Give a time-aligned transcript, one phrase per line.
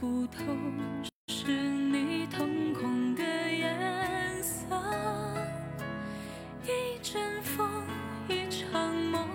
[0.00, 0.42] 不透
[1.28, 4.76] 是你瞳孔的颜色。
[6.64, 7.68] 一阵风，
[8.28, 9.28] 一场梦，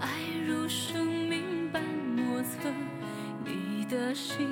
[0.00, 0.08] 爱
[0.46, 2.70] 如生命般莫测。
[3.44, 4.48] 你的心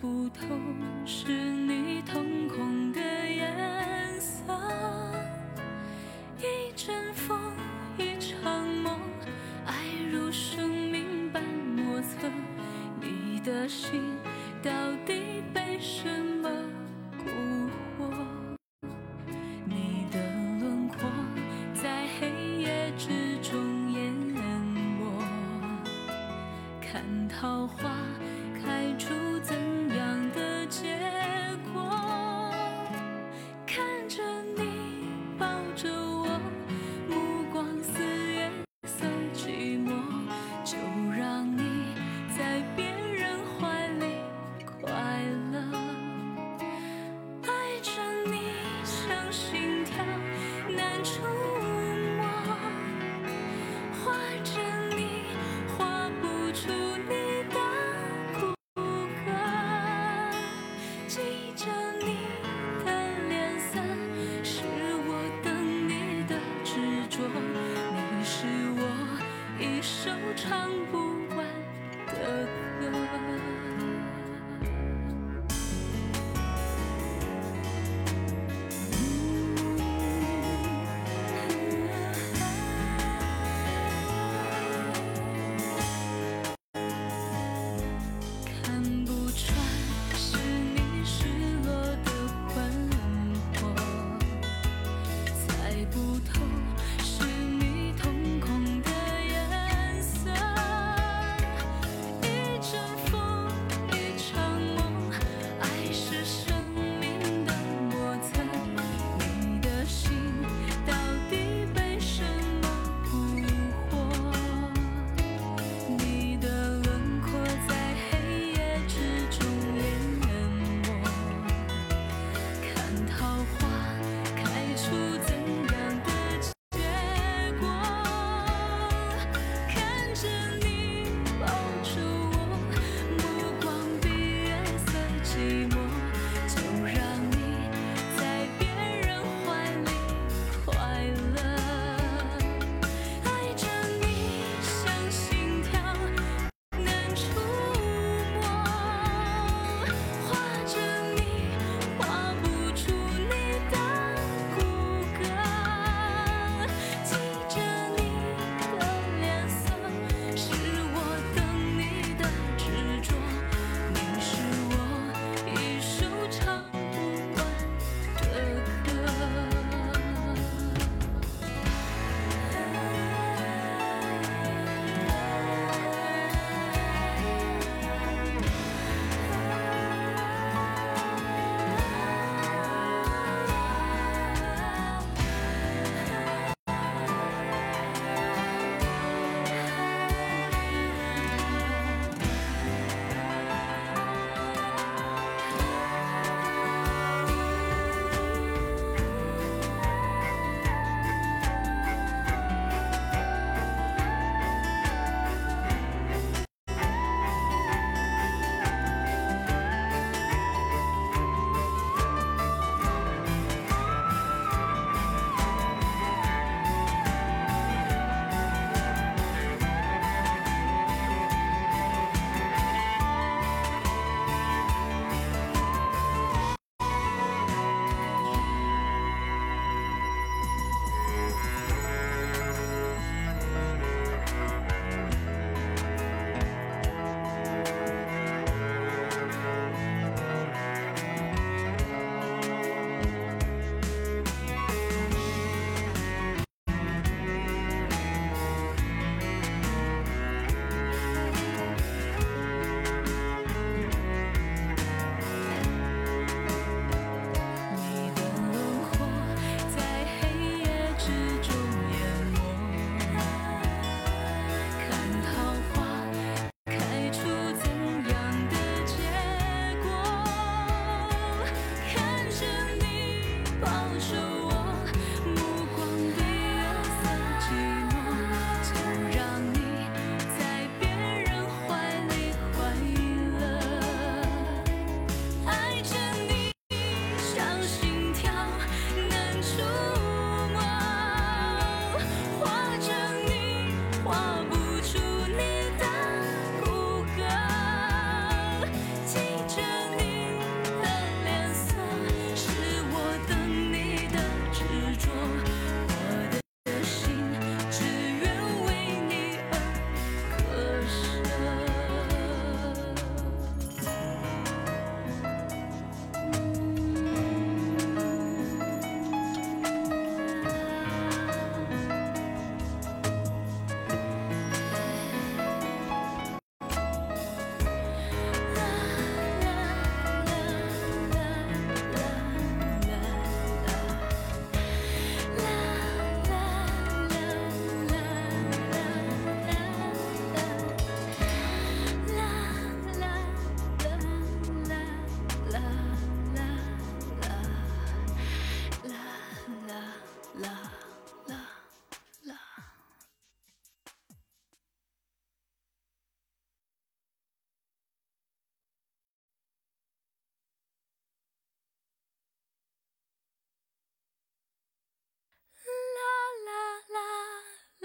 [0.00, 0.46] 不透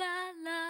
[0.05, 0.64] la la.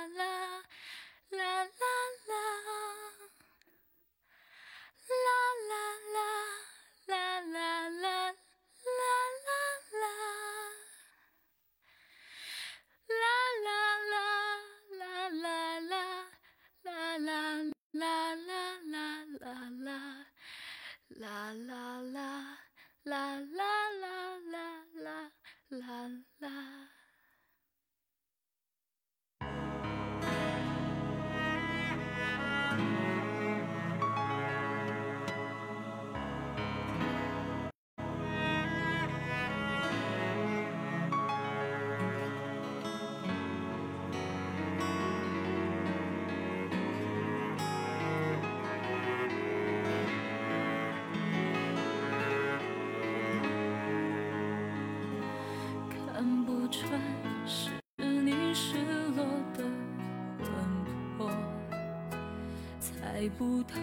[63.38, 63.77] 不透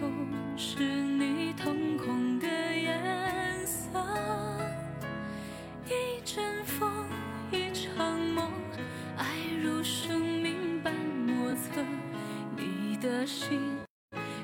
[0.57, 3.87] 是你瞳孔的颜色。
[5.85, 6.89] 一阵风，
[7.51, 8.51] 一场梦，
[9.15, 9.25] 爱
[9.61, 11.83] 如生命般莫测。
[12.57, 13.59] 你的心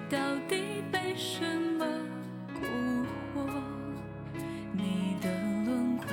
[0.07, 1.43] 到底被什
[1.79, 1.85] 么
[2.53, 2.61] 蛊
[3.33, 3.49] 惑？
[4.71, 5.31] 你的
[5.65, 6.05] 轮廓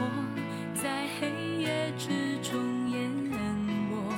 [0.75, 1.29] 在黑
[1.61, 4.11] 夜之中淹没，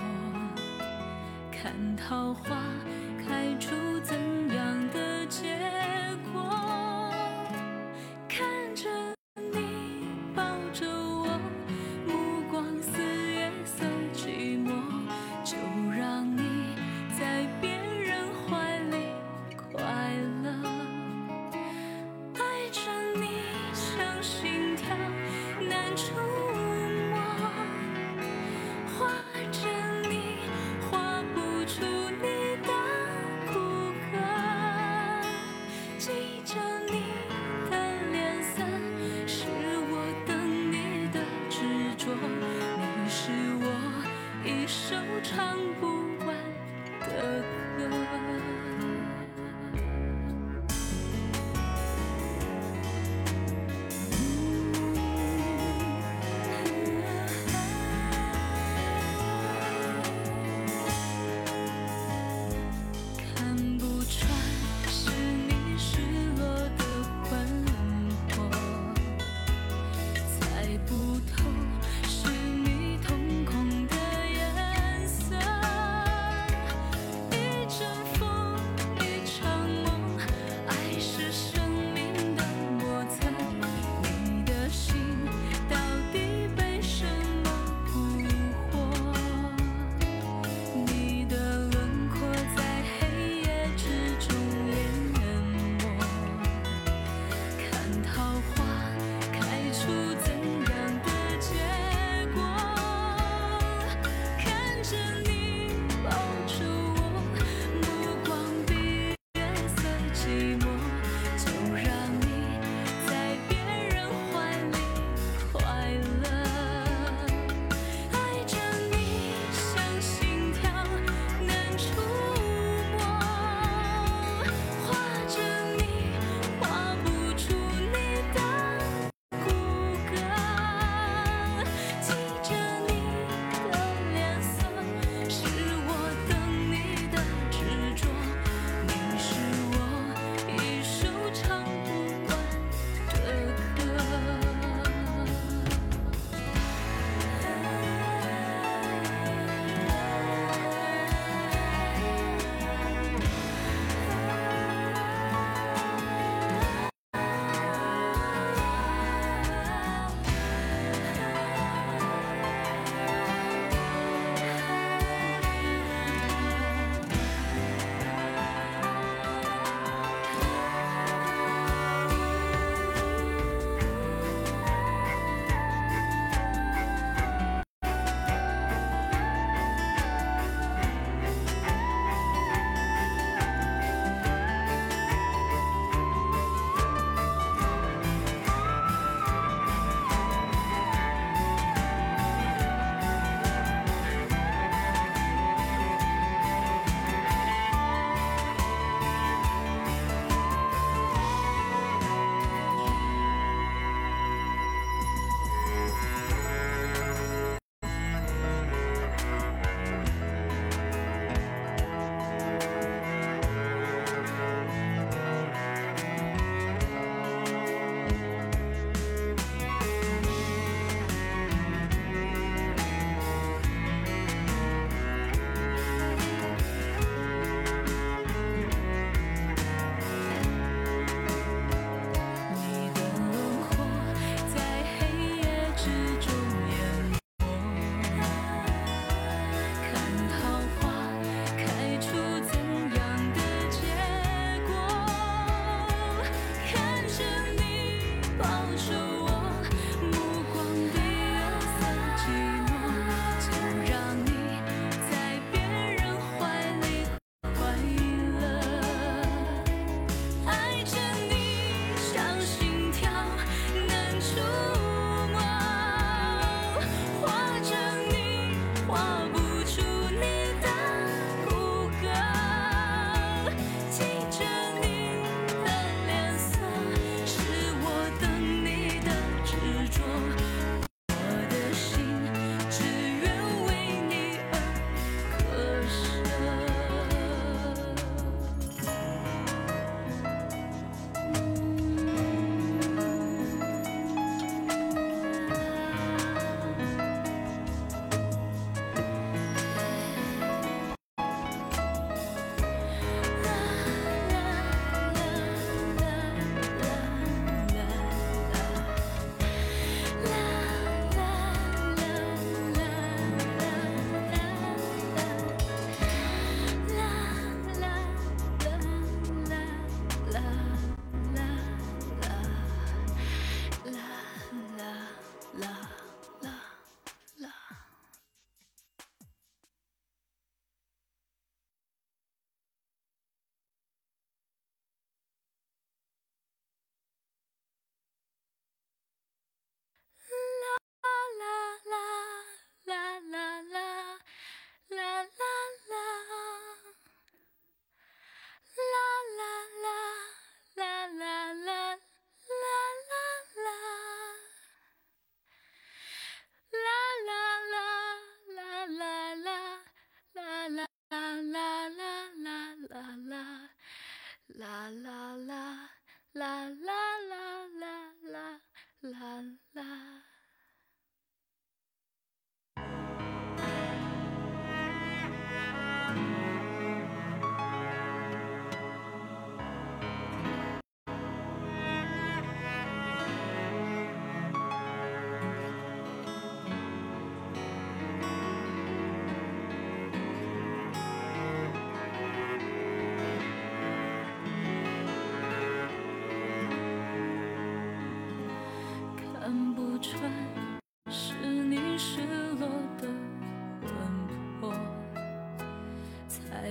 [1.51, 2.57] 看桃花
[3.27, 3.75] 开出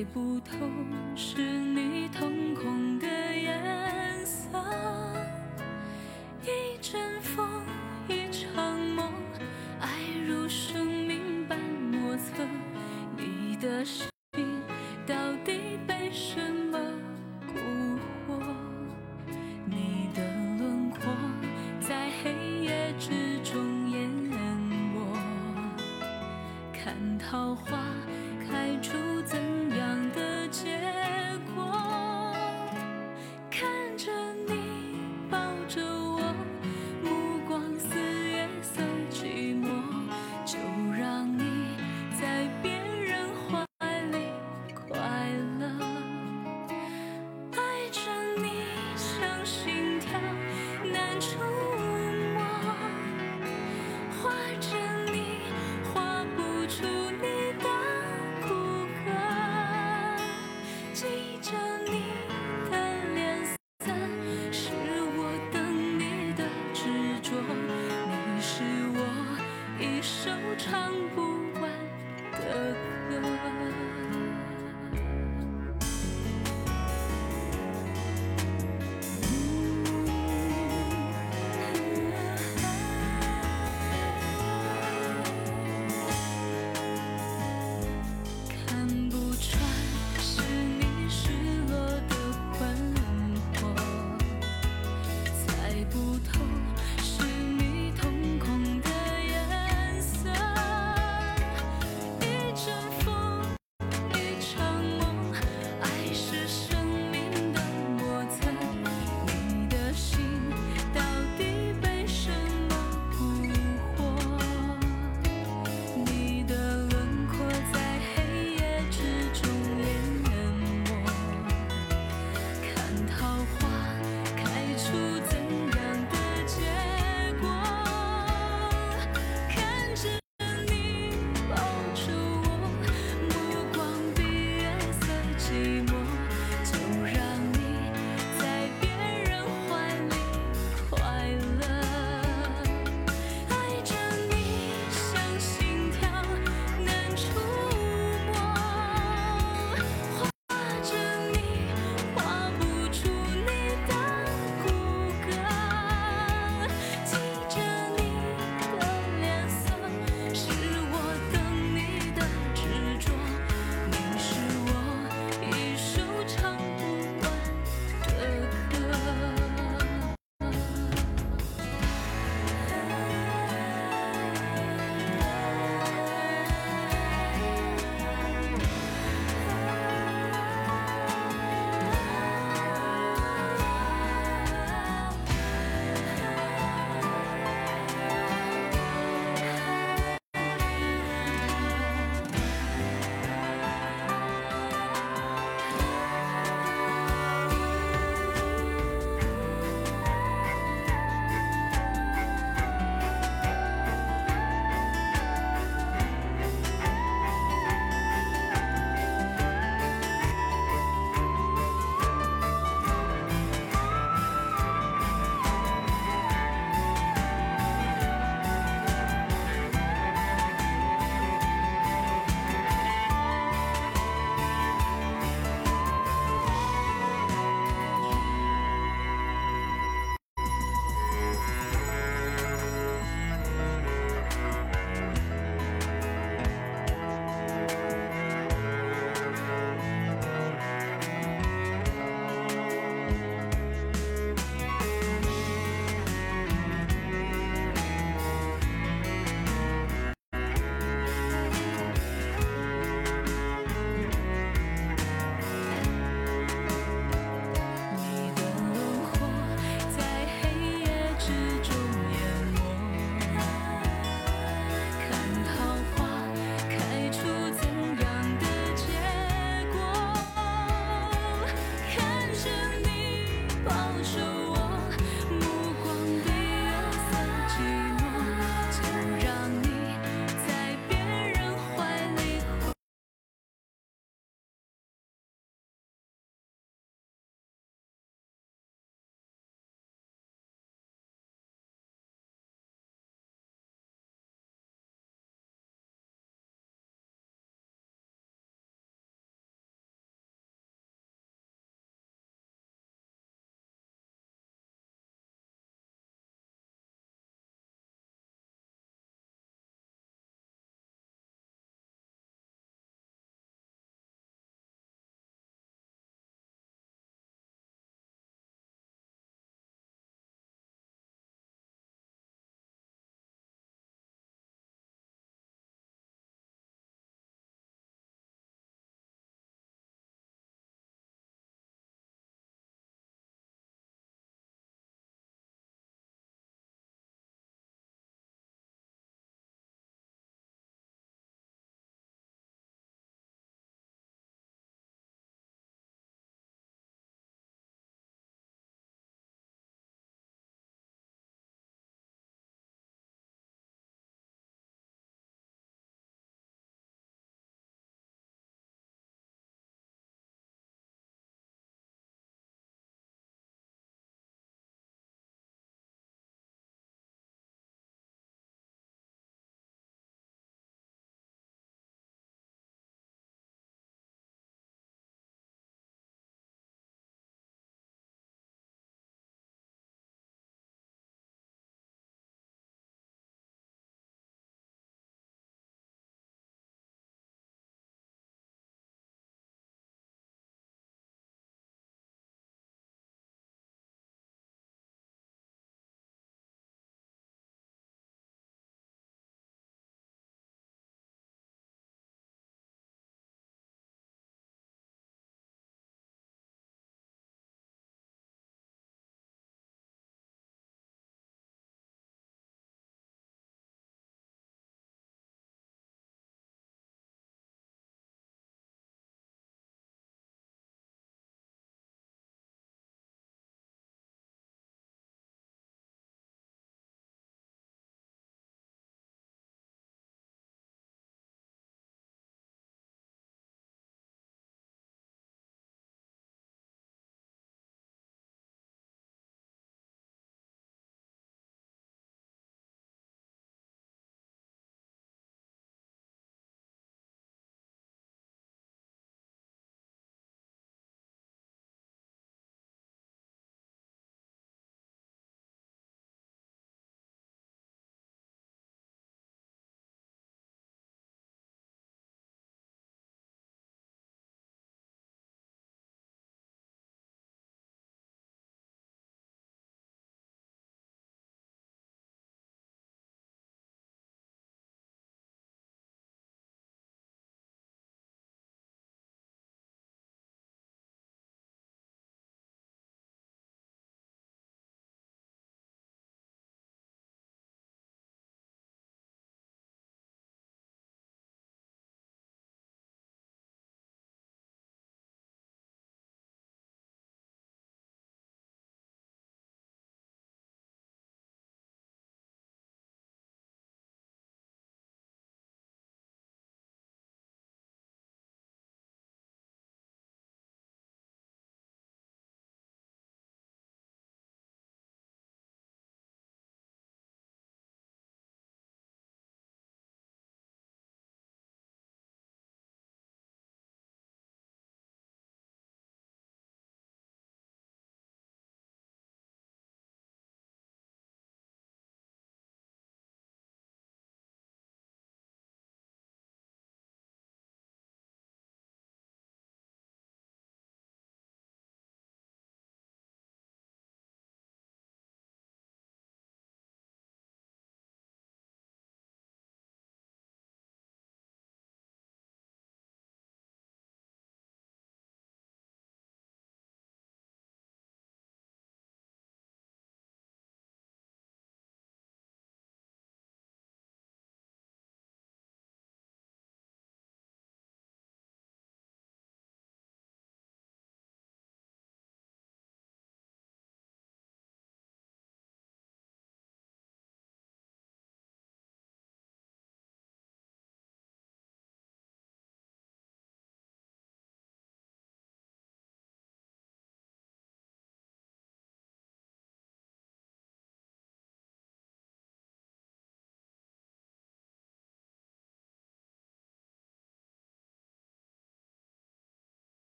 [0.00, 0.56] 猜不透
[1.14, 1.89] 是你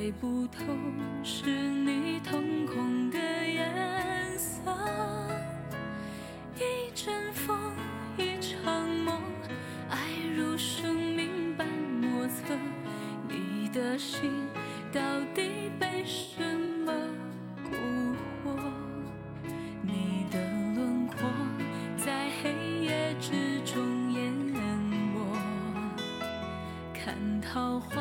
[0.00, 0.62] 猜不透
[1.22, 4.58] 是你瞳孔的颜色。
[6.56, 7.54] 一阵风，
[8.16, 9.20] 一场梦，
[9.90, 9.98] 爱
[10.34, 12.56] 如生命般莫测。
[13.28, 14.48] 你的心
[14.90, 15.02] 到
[15.34, 16.42] 底被什
[16.86, 16.94] 么
[17.62, 18.56] 蛊惑？
[19.82, 20.40] 你的
[20.76, 21.28] 轮廓
[21.98, 22.54] 在黑
[22.86, 25.36] 夜之中淹没，
[26.94, 27.99] 看桃花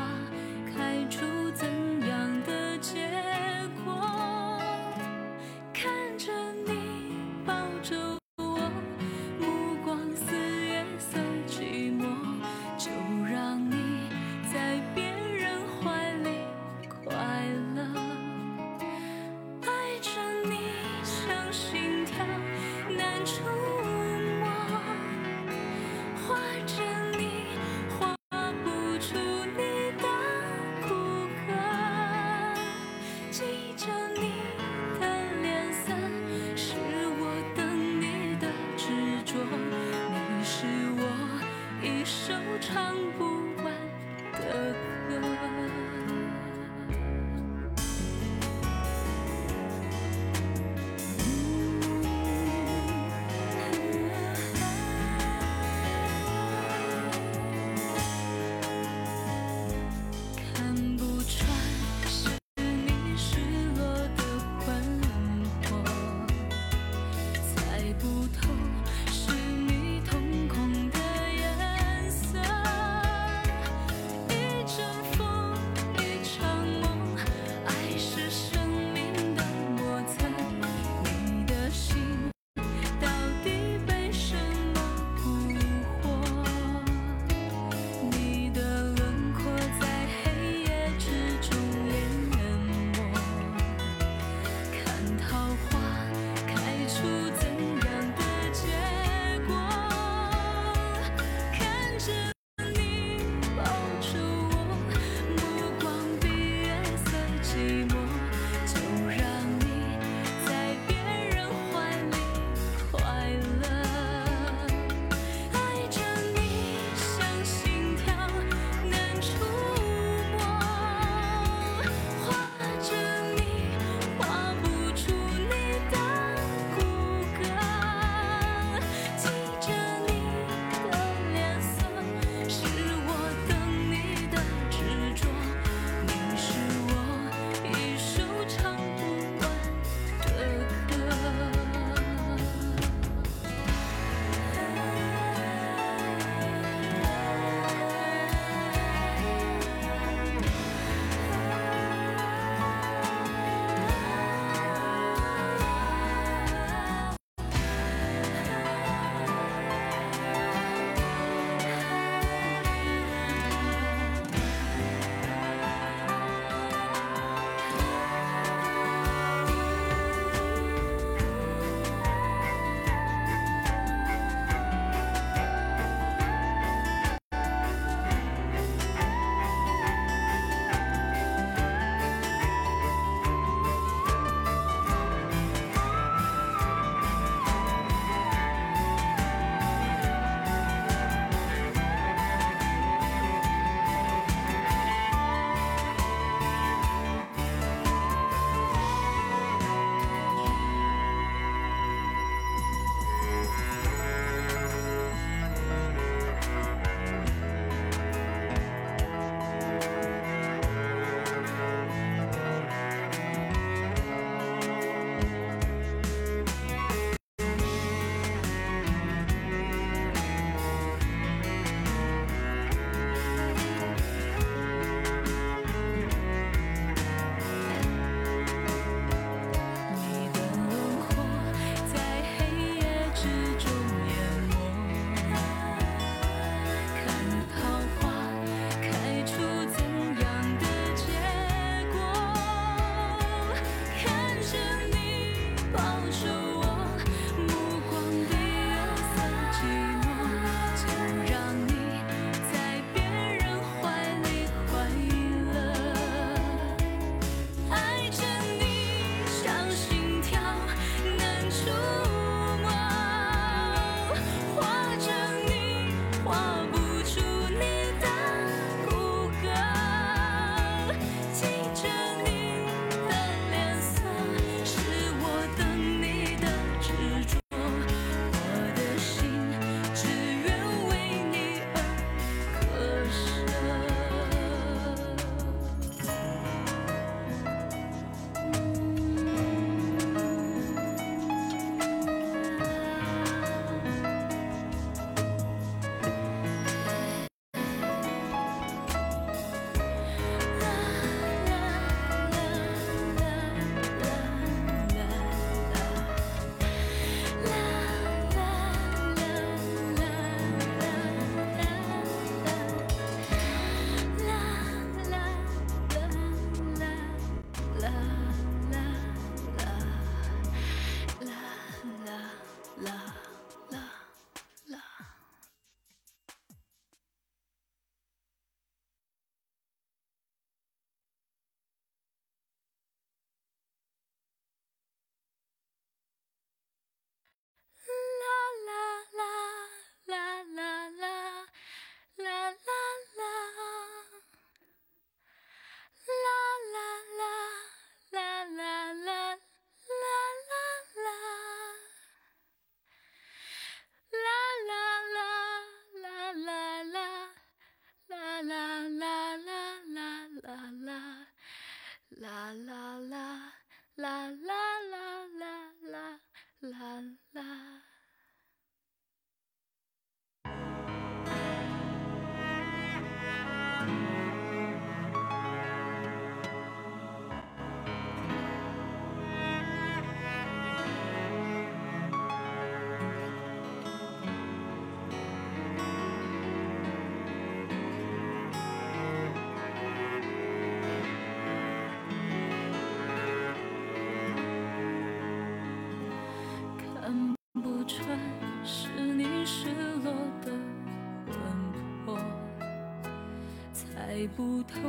[404.36, 404.80] 不透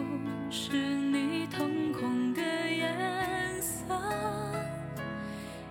[0.51, 3.95] 是你瞳孔的颜色，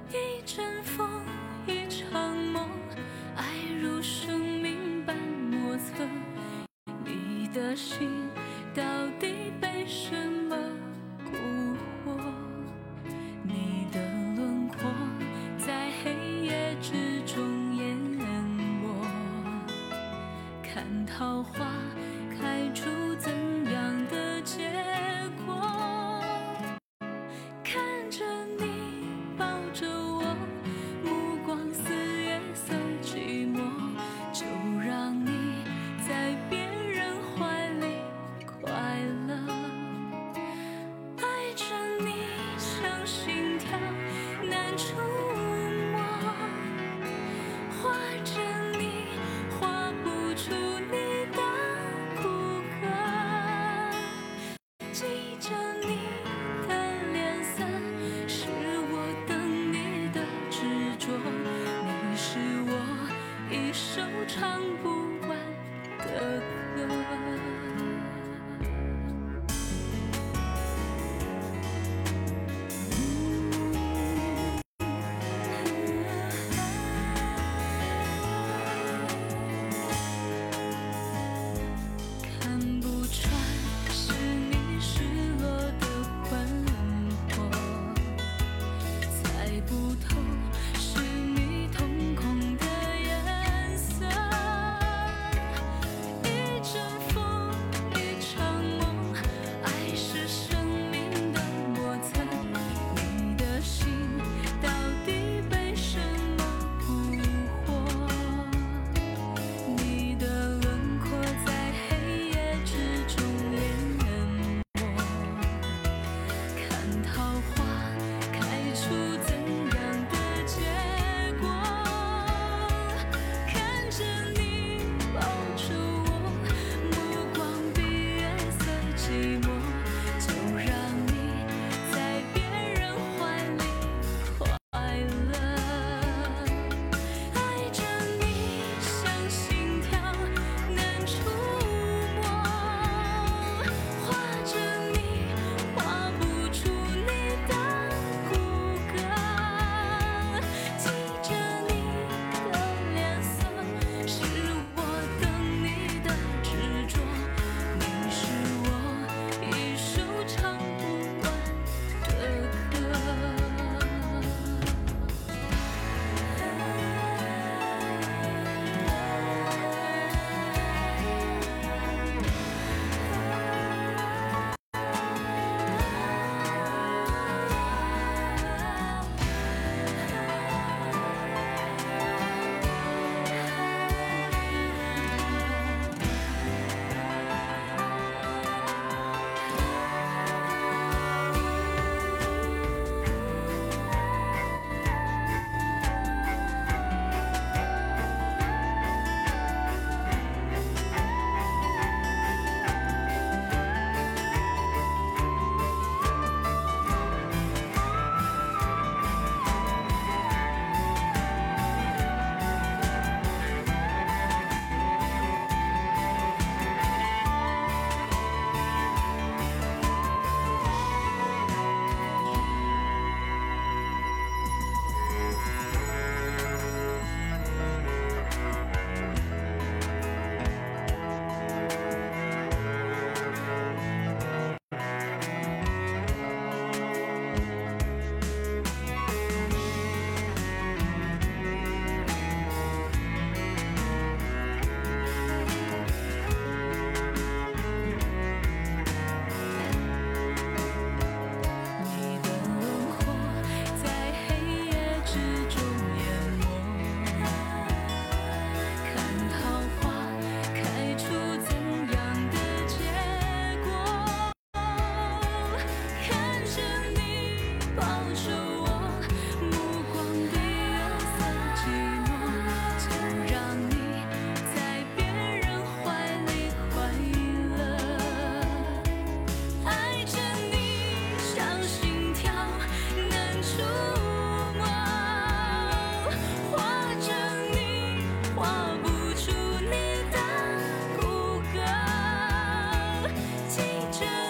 [0.10, 1.08] 一阵风，
[1.66, 2.68] 一场梦，
[3.36, 3.46] 爱
[3.82, 6.06] 如生命般莫测。
[7.06, 8.10] 你的心
[8.74, 8.84] 到
[9.20, 10.14] 底被什
[10.50, 10.56] 么
[11.26, 11.32] 蛊
[12.06, 12.18] 惑？
[13.44, 14.02] 你的
[14.36, 14.90] 轮廓
[15.58, 16.14] 在黑
[16.44, 19.06] 夜之中淹没，
[20.62, 21.69] 看桃花